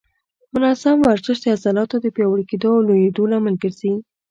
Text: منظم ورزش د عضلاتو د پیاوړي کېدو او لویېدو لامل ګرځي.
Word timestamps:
منظم 0.53 0.97
ورزش 1.07 1.37
د 1.41 1.45
عضلاتو 1.55 1.95
د 2.01 2.07
پیاوړي 2.15 2.45
کېدو 2.51 2.69
او 2.75 2.85
لویېدو 2.87 3.23
لامل 3.31 3.55
ګرځي. 3.63 3.93